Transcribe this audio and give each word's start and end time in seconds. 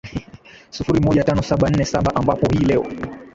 sifuri 0.69 0.99
moja 0.99 1.23
tano 1.23 1.41
saba 1.41 1.69
nne 1.69 1.85
saba 1.85 2.15
ambapo 2.15 2.47
hii 2.51 2.65
leo 2.65 2.85